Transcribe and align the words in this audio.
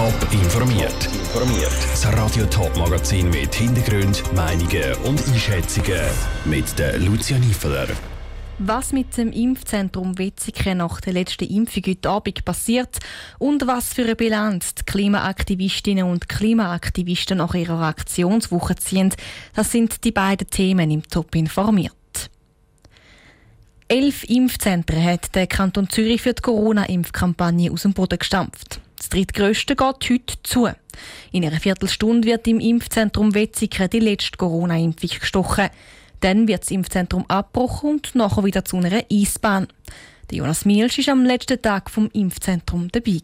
Top 0.00 0.32
informiert. 0.32 1.08
Informiert. 1.12 1.76
Das 1.90 2.10
Radio 2.14 2.46
Top 2.46 2.74
Magazin 2.74 3.28
mit 3.28 3.54
Hintergrund, 3.54 4.22
Meinungen 4.34 4.94
und 5.04 5.22
Einschätzungen 5.28 6.00
mit 6.46 6.78
der 6.78 6.98
Lucia 6.98 7.38
Niefeler. 7.38 7.86
Was 8.60 8.94
mit 8.94 9.14
dem 9.18 9.30
Impfzentrum 9.30 10.16
Wetzikon 10.16 10.78
nach 10.78 11.02
der 11.02 11.12
letzten 11.12 11.44
Impfung 11.44 11.82
heute 11.86 12.08
Abend 12.08 12.42
passiert 12.46 12.98
und 13.38 13.66
was 13.66 13.92
für 13.92 14.04
eine 14.04 14.16
Bilanz 14.16 14.74
die 14.74 14.84
Klimaaktivistinnen 14.84 16.04
und 16.04 16.30
Klimaaktivisten 16.30 17.36
nach 17.36 17.52
ihrer 17.52 17.82
Aktionswoche 17.82 18.76
ziehen, 18.76 19.12
das 19.54 19.70
sind 19.70 20.02
die 20.04 20.12
beiden 20.12 20.48
Themen 20.48 20.90
im 20.90 21.02
Top 21.02 21.34
informiert. 21.34 21.92
Elf 23.86 24.24
Impfzentren 24.24 25.04
hat 25.04 25.34
der 25.34 25.46
Kanton 25.46 25.90
Zürich 25.90 26.22
für 26.22 26.32
die 26.32 26.40
Corona-Impfkampagne 26.40 27.70
aus 27.70 27.82
dem 27.82 27.92
Boden 27.92 28.18
gestampft. 28.18 28.80
Das 29.00 29.08
drittgrößte 29.08 29.76
geht 29.76 30.10
heute 30.10 30.34
zu. 30.42 30.68
In 31.32 31.42
einer 31.42 31.58
Viertelstunde 31.58 32.28
wird 32.28 32.46
im 32.46 32.60
Impfzentrum 32.60 33.34
Wetzikon 33.34 33.88
die 33.88 33.98
letzte 33.98 34.36
Corona-Impfung 34.36 35.08
gestochen. 35.18 35.70
Dann 36.20 36.46
wird 36.46 36.64
das 36.64 36.70
Impfzentrum 36.70 37.24
abgebrochen 37.26 37.92
und 37.92 38.14
nachher 38.14 38.44
wieder 38.44 38.62
zu 38.62 38.76
einer 38.76 39.02
Eisbahn. 39.10 39.68
Der 40.30 40.36
Jonas 40.36 40.66
Mielsch 40.66 40.98
war 41.06 41.12
am 41.12 41.24
letzten 41.24 41.62
Tag 41.62 41.88
vom 41.88 42.10
Impfzentrum 42.12 42.88
dabei. 42.92 43.22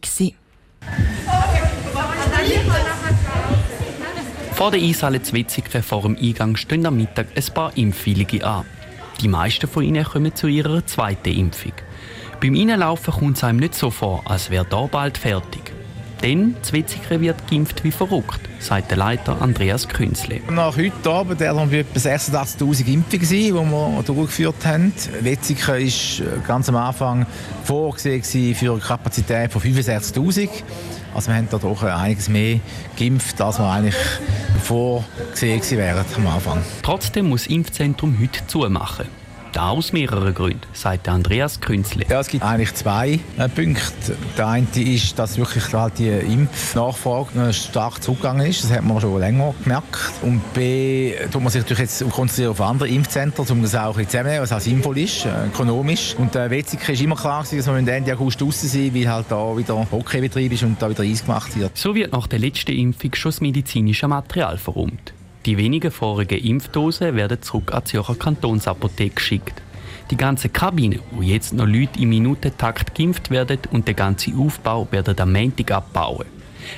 Vor 4.53 4.71
der 4.71 4.81
Eishalle 4.81 5.21
Wetzikon 5.21 5.83
vor 5.83 6.01
dem 6.01 6.17
Eingang 6.17 6.55
stehen 6.55 6.87
am 6.87 6.97
Mittag 6.97 7.27
ein 7.35 7.53
paar 7.53 7.77
Impfwillige 7.77 8.43
an. 8.43 8.65
Die 9.21 9.27
meisten 9.27 9.67
von 9.67 9.83
ihnen 9.83 10.03
kommen 10.03 10.33
zu 10.33 10.47
ihrer 10.47 10.83
zweiten 10.87 11.37
Impfung. 11.37 11.73
Beim 12.39 12.53
Reinlaufen 12.53 13.13
kommt 13.13 13.37
es 13.37 13.43
einem 13.43 13.57
nicht 13.57 13.73
so 13.73 13.89
vor, 13.89 14.21
als 14.25 14.51
wäre 14.51 14.65
da 14.69 14.85
bald 14.85 15.17
fertig. 15.17 15.73
Denn 16.21 16.55
Wetzikon 16.71 17.21
wird 17.21 17.49
geimpft 17.49 17.83
wie 17.83 17.91
verrückt, 17.91 18.39
sagt 18.59 18.91
der 18.91 18.97
Leiter 18.97 19.41
Andreas 19.41 19.87
Künzle. 19.87 20.41
Nach 20.49 20.75
heute 20.77 21.09
Abend 21.09 21.39
werden 21.39 21.71
wir 21.71 21.79
etwa 21.79 21.99
86'000 21.99 22.87
Impfungen 22.87 23.25
sein, 23.25 23.37
die 23.37 23.53
wir 23.53 24.03
durchgeführt 24.03 24.65
haben. 24.65 24.93
Wetzikon 25.21 25.75
war 25.79 26.37
ganz 26.45 26.69
am 26.69 26.75
Anfang 26.75 27.25
vorgesehen 27.63 28.55
für 28.55 28.71
eine 28.71 28.81
Kapazität 28.81 29.51
von 29.51 29.61
65'000. 29.61 30.49
Also 31.15 31.31
wir 31.31 31.35
haben 31.37 31.47
da 31.49 31.57
doch 31.57 31.83
einiges 31.83 32.29
mehr 32.29 32.59
geimpft, 32.97 33.41
als 33.41 33.57
wir 33.57 33.67
eigentlich 33.67 33.95
vorgesehen 34.63 35.61
wären 35.71 36.05
am 36.15 36.27
Anfang. 36.27 36.61
Trotzdem 36.83 37.29
muss 37.29 37.45
das 37.45 37.51
Impfzentrum 37.51 38.17
heute 38.21 38.45
zumachen. 38.45 39.07
Das 39.57 39.63
aus 39.63 39.91
mehreren 39.91 40.35
Gründen, 40.35 40.61
sagt 40.73 41.09
Andreas 41.09 41.59
Künzle. 41.59 42.05
Ja, 42.07 42.19
es 42.19 42.27
gibt 42.27 42.43
eigentlich 42.43 42.75
zwei 42.75 43.19
äh, 43.39 43.49
Punkte. 43.49 44.15
Der 44.37 44.47
eine 44.49 44.67
ist, 44.75 45.17
dass 45.17 45.39
wirklich 45.39 45.73
halt 45.73 45.97
die 45.97 46.09
Impfnachfrage 46.09 47.51
stark 47.53 48.03
zurückgegangen 48.03 48.45
ist. 48.45 48.63
Das 48.63 48.71
hat 48.71 48.83
man 48.83 49.01
schon 49.01 49.19
länger 49.19 49.55
gemerkt. 49.63 50.11
Und 50.21 50.41
B, 50.53 51.15
tut 51.31 51.41
man 51.41 51.51
sich 51.51 51.63
natürlich 51.63 51.79
jetzt 51.79 52.07
konzentrieren 52.11 52.51
auf 52.51 52.61
andere 52.61 52.87
Impfzentren, 52.87 53.47
um 53.49 53.63
das 53.63 53.73
auch 53.73 53.93
zusammenzunehmen, 53.93 54.41
was 54.41 54.51
auch 54.51 54.59
sinnvoll 54.59 54.99
ist, 54.99 55.25
äh, 55.25 55.47
ökonomisch. 55.47 56.13
Und 56.19 56.35
der 56.35 56.51
Wetzikon 56.51 56.93
ist 56.93 57.01
immer 57.01 57.15
klar 57.15 57.43
gewesen, 57.43 57.57
dass 57.57 57.87
wir 57.87 57.93
Ende 57.95 58.13
August 58.13 58.39
draußen 58.39 58.69
sind, 58.69 58.93
weil 58.93 59.09
halt 59.09 59.25
da 59.29 59.57
wieder 59.57 59.87
Hockeybetrieb 59.91 60.53
ist 60.53 60.61
und 60.61 60.79
da 60.79 60.87
wieder 60.87 61.01
Eis 61.01 61.25
gemacht 61.25 61.57
wird. 61.57 61.75
So 61.75 61.95
wird 61.95 62.13
nach 62.13 62.27
der 62.27 62.37
letzten 62.37 62.73
Impfung 62.73 63.15
schon 63.15 63.31
das 63.31 63.41
medizinische 63.41 64.07
Material 64.07 64.59
verräumt. 64.59 65.13
Die 65.47 65.57
wenigen 65.57 65.91
vorigen 65.91 66.43
Impfdosen 66.43 67.15
werden 67.15 67.41
zurück 67.41 67.73
an 67.73 67.81
die 67.85 67.91
Zürcher 67.91 68.15
Kantonsapotheke 68.15 69.15
geschickt. 69.15 69.61
Die 70.11 70.17
ganze 70.17 70.49
Kabine, 70.49 70.99
wo 71.11 71.21
jetzt 71.21 71.53
noch 71.53 71.65
Leute 71.65 72.01
im 72.01 72.09
Minutentakt 72.09 72.93
geimpft 72.93 73.31
werden 73.31 73.59
und 73.71 73.87
der 73.87 73.93
ganze 73.93 74.33
Aufbau 74.37 74.85
werden 74.91 75.17
am 75.17 75.31
Montag 75.31 75.71
abbauen. 75.71 76.25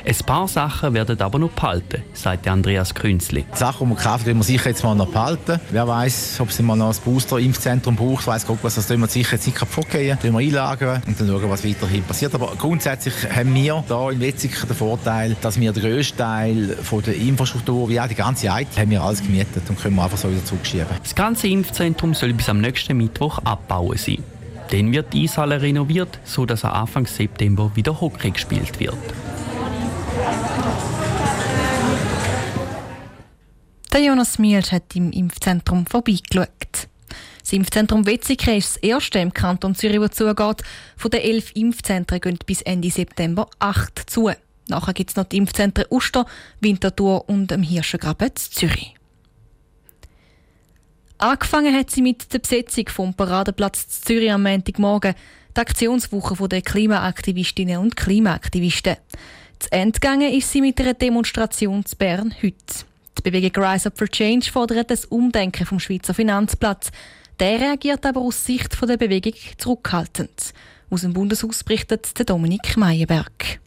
Ein 0.06 0.16
paar 0.26 0.48
Sachen 0.48 0.94
werden 0.94 1.20
aber 1.22 1.40
noch 1.40 1.52
behalten, 1.52 2.04
sagt 2.14 2.48
Andreas 2.48 2.94
Künzli. 2.94 3.46
Die 3.54 3.58
Sachen, 3.58 3.88
die 3.88 3.96
wir 3.96 4.02
kaufen, 4.02 4.26
werden 4.26 4.40
wir 4.40 4.44
sicher 4.44 4.70
jetzt 4.70 4.84
mal 4.84 4.96
noch 4.96 5.10
behalten. 5.10 5.60
Wer 5.72 5.88
weiß, 5.88 6.38
ob 6.40 6.50
es 6.50 6.60
mal 6.62 6.76
noch 6.76 6.94
ein 6.94 7.02
Booster-Impfzentrum 7.04 7.96
braucht, 7.96 8.28
weiß 8.28 8.46
Gott 8.48 8.60
was, 8.62 8.76
das 8.76 8.88
tun 8.88 9.00
wir 9.00 9.08
sicher 9.08 9.34
jetzt 9.34 9.46
nicht 9.46 9.58
kaputt 9.58 9.90
gehen. 9.90 10.18
wir 10.22 10.38
einlagern 10.38 11.02
und 11.06 11.20
dann 11.20 11.28
schauen, 11.28 11.50
was 11.50 11.66
weiterhin 11.66 12.04
passiert. 12.04 12.34
Aber 12.36 12.54
grundsätzlich 12.58 13.14
haben 13.34 13.54
wir 13.54 13.84
hier 13.90 14.10
in 14.12 14.20
Wetzikon 14.20 14.68
den 14.68 14.78
Vorteil, 14.78 15.36
dass 15.42 15.60
wir 15.60 15.72
den 15.72 15.84
grössten 15.84 16.18
Teil 16.18 16.78
von 16.82 17.02
der 17.02 17.16
Infrastruktur, 17.16 17.90
wie 17.90 18.00
auch 18.00 18.08
die 18.08 18.16
ganze 18.16 18.48
IT, 18.48 18.78
haben 18.78 18.90
wir 18.90 19.02
alles 19.02 19.22
gemietet 19.22 19.64
und 19.70 19.80
können 19.80 19.96
wir 19.96 20.04
einfach 20.04 20.18
so 20.18 20.30
wieder 20.30 20.44
zurückschieben. 20.44 20.88
Das 21.02 21.16
ganze 21.16 21.48
Impfzentrum 21.48 22.14
soll 22.14 22.34
bis 22.34 22.50
am 22.50 22.62
nächsten 22.62 22.98
Mittwoch 22.98 23.40
abbauen 23.40 23.98
sein. 23.98 24.24
Dann 24.72 24.92
wird 24.92 25.14
die 25.14 25.24
Eishalle 25.24 25.62
renoviert, 25.62 26.20
sodass 26.24 26.64
am 26.64 26.74
Anfang 26.74 27.08
September 27.08 27.72
wieder 27.74 28.00
Hockey 28.00 28.32
gespielt 28.32 28.80
wird. 28.80 28.98
Der 33.92 34.02
Jonas 34.02 34.40
Mielsch 34.40 34.72
hat 34.72 34.96
im 34.96 35.12
Impfzentrum 35.12 35.86
vorbeigeschaut. 35.86 36.88
Das 37.42 37.54
Impfzentrum 37.54 38.06
Wetzikon 38.06 38.56
ist 38.56 38.76
das 38.76 38.84
erste 38.84 39.20
im 39.20 39.34
Kanton 39.34 39.74
Zürich, 39.74 40.00
das 40.00 40.12
zugeht. 40.12 40.62
Von 40.96 41.12
den 41.12 41.22
elf 41.22 41.52
Impfzentren 41.56 42.22
gehen 42.22 42.38
bis 42.46 42.62
Ende 42.62 42.92
September 42.92 43.50
acht 43.58 44.10
zu. 44.10 44.30
Nachher 44.68 44.94
gibt 44.94 45.10
es 45.10 45.16
noch 45.16 45.26
die 45.26 45.38
Impfzentren 45.38 45.86
Uster, 45.90 46.26
Winterthur 46.62 47.28
und 47.28 47.52
am 47.52 47.64
Hirschengraben 47.64 48.36
Zürich. 48.36 48.94
Angefangen 51.18 51.76
hat 51.76 51.90
sie 51.90 52.02
mit 52.02 52.32
der 52.32 52.40
Besetzung 52.40 52.88
vom 52.88 53.14
Paradeplatz 53.14 54.02
Zürich 54.02 54.32
am 54.32 54.44
Montagmorgen, 54.44 55.16
die 55.58 55.60
Aktionswoche 55.60 56.48
der 56.48 56.62
Klimaaktivistinnen 56.62 57.80
und 57.80 57.98
Klimaaktivisten. 57.98 58.96
Zu 59.60 59.72
Ende 59.74 60.30
ist 60.30 60.52
sie 60.52 60.62
mit 60.62 60.80
einer 60.80 60.94
Demonstration 60.94 61.86
zu 61.86 61.98
Bern 61.98 62.34
heute. 62.42 62.56
Die 63.18 63.22
Bewegung 63.22 63.64
Rise 63.64 63.90
Up 63.90 63.98
for 63.98 64.08
Change 64.08 64.50
fordert 64.50 64.90
das 64.90 65.04
Umdenken 65.06 65.66
vom 65.66 65.80
Schweizer 65.80 66.14
Finanzplatz. 66.14 66.92
Der 67.40 67.60
reagiert 67.60 68.06
aber 68.06 68.22
aus 68.22 68.46
Sicht 68.46 68.78
der 68.82 68.98
Bewegung 68.98 69.34
zurückhaltend. 69.58 70.54
Aus 70.90 71.02
dem 71.02 71.14
Bundeshaus 71.14 71.64
berichtet 71.64 72.30
Dominik 72.30 72.78
Meyerberg. 72.78 73.60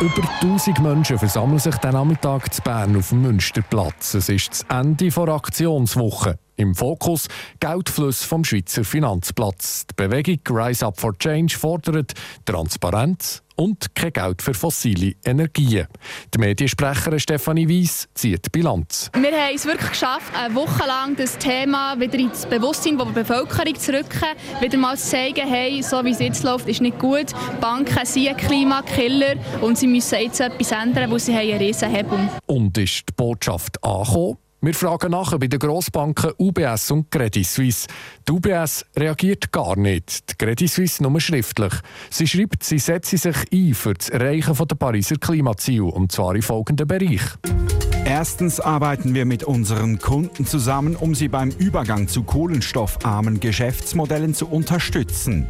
Über 0.00 0.28
1000 0.40 0.80
Menschen 0.80 1.16
versammeln 1.16 1.60
sich 1.60 1.76
den 1.76 1.92
Nachmittag 1.92 2.52
zu 2.52 2.60
Bern 2.62 2.96
auf 2.96 3.10
dem 3.10 3.22
Münsterplatz. 3.22 4.14
Es 4.14 4.28
ist 4.28 4.50
das 4.50 4.66
Ende 4.68 5.08
der 5.08 5.28
Aktionswoche. 5.28 6.38
Im 6.56 6.74
Fokus 6.74 7.28
Geldfluss 7.60 8.24
vom 8.24 8.44
Schweizer 8.44 8.84
Finanzplatz. 8.84 9.86
Die 9.86 9.94
Bewegung 9.94 10.38
Rise 10.48 10.86
Up 10.86 11.00
for 11.00 11.16
Change 11.18 11.56
fordert 11.56 12.12
Transparenz 12.44 13.42
und 13.56 13.94
kein 13.94 14.12
Geld 14.12 14.42
für 14.42 14.54
fossile 14.54 15.14
Energien. 15.24 15.86
Die 16.34 16.38
Mediensprecherin 16.38 17.20
Stefanie 17.20 17.68
Weiss 17.68 18.08
zieht 18.14 18.50
Bilanz. 18.52 19.10
Wir 19.14 19.32
haben 19.32 19.54
es 19.54 19.64
wirklich 19.66 19.90
geschafft, 19.90 20.32
eine 20.36 20.54
Woche 20.54 20.86
lang 20.86 21.16
das 21.16 21.38
Thema 21.38 21.98
wieder 21.98 22.18
ins 22.18 22.46
Bewusstsein 22.46 22.98
der 22.98 23.06
Bevölkerung 23.06 23.74
zu 23.74 23.92
rücken, 23.92 24.26
wieder 24.60 24.78
mal 24.78 24.96
zu 24.96 25.10
zeigen, 25.10 25.46
hey, 25.48 25.82
so 25.82 26.04
wie 26.04 26.10
es 26.10 26.18
jetzt 26.18 26.42
läuft, 26.42 26.68
ist 26.68 26.80
nicht 26.80 26.98
gut. 26.98 27.26
Banken 27.60 28.04
sind 28.04 28.36
Klimakiller 28.38 29.36
und 29.60 29.78
sie 29.78 29.86
müssen 29.86 30.18
jetzt 30.20 30.40
etwas 30.40 30.72
ändern, 30.72 31.10
wo 31.10 31.18
sie 31.18 31.34
eine 31.34 31.58
Riesenhebung 31.58 32.28
haben. 32.28 32.40
Und 32.46 32.76
ist 32.78 33.08
die 33.08 33.12
Botschaft 33.14 33.82
angekommen? 33.84 34.38
Wir 34.64 34.74
fragen 34.74 35.10
nachher 35.10 35.40
bei 35.40 35.48
den 35.48 35.58
Grossbanken 35.58 36.34
UBS 36.38 36.92
und 36.92 37.10
Credit 37.10 37.44
Suisse. 37.44 37.88
Die 38.28 38.30
UBS 38.30 38.86
reagiert 38.96 39.50
gar 39.50 39.76
nicht, 39.76 40.30
die 40.30 40.34
Credit 40.36 40.70
Suisse 40.70 41.02
nur 41.02 41.20
schriftlich. 41.20 41.72
Sie 42.10 42.28
schreibt, 42.28 42.62
sie 42.62 42.78
setze 42.78 43.18
sich 43.18 43.36
ein 43.52 43.74
für 43.74 43.94
das 43.94 44.08
Erreichen 44.10 44.54
der 44.54 44.76
Pariser 44.76 45.16
Klimaziele, 45.16 45.82
und 45.82 46.12
zwar 46.12 46.36
in 46.36 46.42
folgenden 46.42 46.86
Bereichen. 46.86 47.91
Erstens 48.04 48.58
arbeiten 48.58 49.14
wir 49.14 49.24
mit 49.24 49.44
unseren 49.44 49.98
Kunden 49.98 50.44
zusammen, 50.44 50.96
um 50.96 51.14
sie 51.14 51.28
beim 51.28 51.50
Übergang 51.50 52.08
zu 52.08 52.24
kohlenstoffarmen 52.24 53.38
Geschäftsmodellen 53.38 54.34
zu 54.34 54.48
unterstützen. 54.48 55.46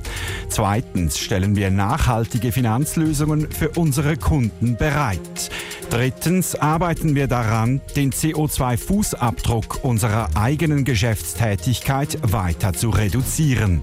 Zweitens 0.48 1.18
stellen 1.18 1.56
wir 1.56 1.70
nachhaltige 1.70 2.52
Finanzlösungen 2.52 3.50
für 3.50 3.70
unsere 3.70 4.18
Kunden 4.18 4.76
bereit. 4.76 5.50
Drittens 5.88 6.54
arbeiten 6.54 7.14
wir 7.14 7.26
daran, 7.26 7.80
den 7.96 8.12
CO2-Fußabdruck 8.12 9.80
unserer 9.82 10.28
eigenen 10.36 10.84
Geschäftstätigkeit 10.84 12.18
weiter 12.22 12.74
zu 12.74 12.90
reduzieren. 12.90 13.82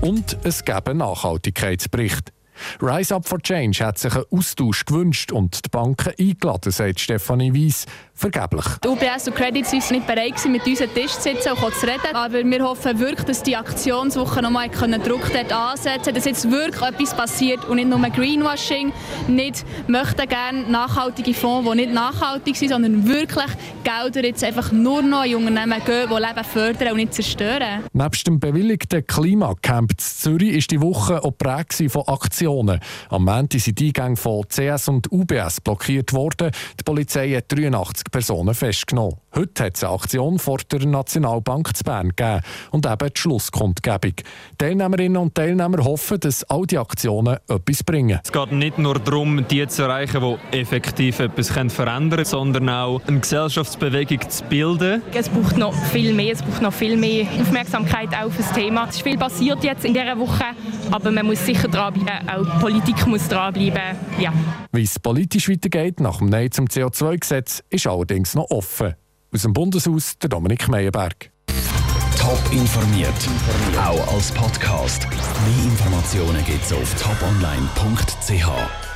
Und 0.00 0.38
es 0.44 0.64
gäbe 0.64 0.90
einen 0.90 0.98
Nachhaltigkeitsbericht. 1.00 2.35
Rise 2.80 3.14
Up 3.14 3.26
for 3.26 3.40
Change 3.40 3.84
hat 3.84 3.98
sich 3.98 4.14
einen 4.14 4.24
Austausch 4.30 4.84
gewünscht 4.84 5.32
und 5.32 5.64
die 5.64 5.68
Banken 5.68 6.12
eingeladen, 6.18 6.72
sagt 6.72 7.00
Stefanie 7.00 7.52
Weiss. 7.54 7.86
Vergeblich. 8.16 8.64
Die 8.82 8.88
UBS 8.88 9.28
und 9.28 9.36
Credit 9.36 9.66
Suisse 9.66 9.88
sind 9.88 9.98
nicht 9.98 10.06
bereit 10.06 10.34
mit 10.48 10.66
uns 10.66 10.80
an 10.80 10.92
Tisch 10.94 11.12
zu 11.12 11.22
sitzen 11.22 11.52
und 11.52 11.74
zu 11.74 11.86
reden. 11.86 12.14
Aber 12.14 12.42
wir 12.42 12.64
hoffen 12.64 12.98
wirklich, 12.98 13.26
dass 13.26 13.42
die 13.42 13.56
Aktionswoche 13.56 14.42
nochmal 14.42 14.68
Druck 14.68 15.30
dort 15.32 15.52
ansetzen 15.52 16.02
können, 16.02 16.14
dass 16.14 16.24
jetzt 16.24 16.50
wirklich 16.50 16.82
etwas 16.82 17.14
passiert 17.14 17.64
und 17.66 17.76
nicht 17.76 17.88
nur 17.88 18.00
Greenwashing. 18.00 18.92
Nicht 19.28 19.64
möchten 19.86 20.28
gerne 20.28 20.62
nachhaltige 20.70 21.34
Fonds, 21.34 21.70
die 21.70 21.76
nicht 21.76 21.92
nachhaltig 21.92 22.56
sind, 22.56 22.70
sondern 22.70 23.06
wirklich 23.06 23.50
Gelder 23.84 24.24
jetzt 24.24 24.42
einfach 24.42 24.72
nur 24.72 25.02
noch 25.02 25.24
in 25.24 25.36
Unternehmen 25.36 25.80
gehen, 25.84 26.08
die 26.10 26.14
Leben 26.14 26.44
fördern 26.44 26.88
und 26.92 26.96
nicht 26.96 27.14
zerstören. 27.14 27.84
Neben 27.92 28.24
dem 28.26 28.40
bewilligten 28.40 29.06
Klimacamp 29.06 29.92
in 29.92 29.98
Zürich 29.98 30.56
ist 30.56 30.70
die 30.70 30.80
Woche 30.80 31.22
auch 31.22 31.36
prägt 31.36 31.74
von 31.90 32.02
Aktionen. 32.08 32.80
Am 33.10 33.24
Montag 33.24 33.60
sind 33.60 33.78
die 33.78 33.88
Eingänge 33.88 34.16
von 34.16 34.42
CS 34.48 34.88
und 34.88 35.12
UBS 35.12 35.60
blockiert 35.60 36.12
worden. 36.12 36.50
Die 36.80 36.84
Polizei 36.84 37.30
hat 37.30 37.44
83 37.52 38.05
Personen 38.10 38.54
festgenommen. 38.54 39.20
Heute 39.38 39.64
hat 39.64 39.76
es 39.76 39.84
eine 39.84 39.92
Aktion 39.92 40.38
vor 40.38 40.56
der 40.72 40.86
Nationalbank 40.86 41.76
zu 41.76 41.84
Bern 41.84 42.08
gegeben 42.16 42.40
und 42.70 42.86
eben 42.86 43.08
die 43.14 43.20
Schlusskundgebung. 43.20 44.14
Teilnehmerinnen 44.56 45.18
und 45.18 45.34
Teilnehmer 45.34 45.84
hoffen, 45.84 46.18
dass 46.20 46.42
all 46.44 46.64
die 46.64 46.78
Aktionen 46.78 47.36
etwas 47.46 47.84
bringen. 47.84 48.18
Es 48.24 48.32
geht 48.32 48.52
nicht 48.52 48.78
nur 48.78 48.98
darum, 48.98 49.46
die 49.46 49.66
zu 49.66 49.82
erreichen, 49.82 50.22
die 50.22 50.58
effektiv 50.58 51.20
etwas 51.20 51.50
verändern 51.50 52.10
können, 52.10 52.24
sondern 52.24 52.70
auch 52.70 53.02
eine 53.06 53.20
Gesellschaftsbewegung 53.20 54.20
zu 54.26 54.42
bilden. 54.44 55.02
Es 55.12 55.28
braucht 55.28 55.58
noch 55.58 55.74
viel 55.88 56.14
mehr, 56.14 56.32
es 56.32 56.42
braucht 56.42 56.62
noch 56.62 56.72
viel 56.72 56.96
mehr 56.96 57.26
Aufmerksamkeit 57.38 58.08
auf 58.18 58.34
das 58.38 58.50
Thema. 58.52 58.86
Es 58.88 58.96
ist 58.96 59.02
viel 59.02 59.18
passiert 59.18 59.62
jetzt 59.62 59.84
in 59.84 59.92
dieser 59.92 60.18
Woche, 60.18 60.44
aber 60.90 61.10
man 61.10 61.26
muss 61.26 61.44
sicher 61.44 61.68
dranbleiben, 61.68 62.26
auch 62.26 62.42
die 62.42 62.58
Politik 62.58 63.06
muss 63.06 63.28
dranbleiben. 63.28 63.98
Ja. 64.18 64.32
Wie 64.72 64.82
es 64.82 64.98
politisch 64.98 65.50
weitergeht 65.50 66.00
nach 66.00 66.20
dem 66.20 66.30
Nein 66.30 66.50
zum 66.52 66.64
CO2-Gesetz, 66.64 67.62
ist 67.68 67.86
allerdings 67.86 68.34
noch 68.34 68.50
offen. 68.50 68.94
Aus 69.36 69.42
dem 69.42 69.52
Bundeshaus 69.52 70.16
der 70.16 70.30
Dominik 70.30 70.66
Meyerberg. 70.66 71.30
Top 72.18 72.40
informiert, 72.52 73.12
auch 73.78 74.14
als 74.14 74.32
Podcast. 74.32 75.06
Mehr 75.10 75.64
Informationen 75.64 76.42
gibt 76.46 76.64
es 76.64 76.72
auf 76.72 76.94
toponline.ch. 76.94 78.95